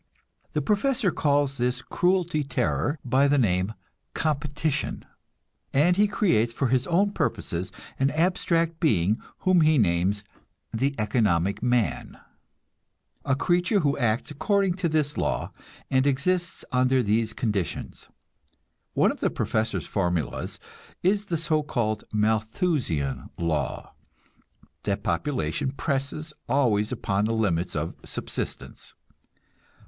The 0.53 0.63
professor 0.63 1.11
calls 1.11 1.59
this 1.59 1.79
cruelty 1.83 2.43
terror 2.43 2.97
by 3.05 3.27
the 3.27 3.37
name 3.37 3.75
"competition"; 4.15 5.05
and 5.73 5.95
he 5.95 6.07
creates 6.07 6.51
for 6.51 6.69
his 6.69 6.87
own 6.87 7.11
purposes 7.11 7.71
an 7.99 8.09
abstract 8.09 8.79
being 8.79 9.19
whom 9.41 9.61
he 9.61 9.77
names 9.77 10.23
"the 10.73 10.95
economic 10.97 11.61
man," 11.61 12.17
a 13.25 13.35
creature 13.35 13.81
who 13.81 13.95
acts 13.95 14.31
according 14.31 14.73
to 14.81 14.89
this 14.89 15.17
law, 15.17 15.51
and 15.91 16.07
exists 16.07 16.65
under 16.71 17.03
these 17.03 17.31
conditions. 17.33 18.09
One 18.95 19.11
of 19.11 19.19
the 19.19 19.29
professor's 19.29 19.85
formulas 19.85 20.57
is 21.03 21.25
the 21.25 21.37
so 21.37 21.61
called 21.61 22.05
"Malthusian 22.11 23.29
law," 23.37 23.93
that 24.81 25.03
population 25.03 25.71
presses 25.71 26.33
always 26.49 26.91
upon 26.91 27.25
the 27.25 27.33
limits 27.35 27.75
of 27.75 27.93
subsistence. 28.03 28.95